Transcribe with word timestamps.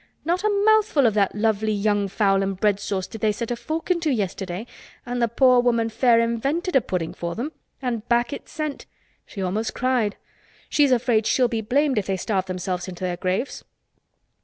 Not 0.25 0.43
a 0.43 0.49
mouthful 0.65 1.05
of 1.05 1.13
that 1.13 1.35
lovely 1.35 1.71
young 1.71 2.07
fowl 2.07 2.41
and 2.41 2.59
bread 2.59 2.79
sauce 2.79 3.05
did 3.05 3.21
they 3.21 3.31
set 3.31 3.51
a 3.51 3.55
fork 3.55 3.91
into 3.91 4.09
yesterday—and 4.11 5.21
the 5.21 5.27
poor 5.27 5.59
woman 5.61 5.89
fair 5.89 6.19
invented 6.19 6.75
a 6.75 6.81
pudding 6.81 7.13
for 7.13 7.35
them—and 7.35 8.09
back 8.09 8.33
it's 8.33 8.51
sent. 8.51 8.87
She 9.27 9.43
almost 9.43 9.75
cried. 9.75 10.17
She's 10.69 10.91
afraid 10.91 11.27
she'll 11.27 11.47
be 11.47 11.61
blamed 11.61 11.99
if 11.99 12.07
they 12.07 12.17
starve 12.17 12.47
themselves 12.47 12.87
into 12.87 13.03
their 13.03 13.17
graves." 13.17 13.63